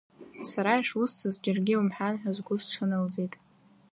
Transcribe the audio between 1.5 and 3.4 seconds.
иумҳәан ҳәа сгәысҽанылҵеит…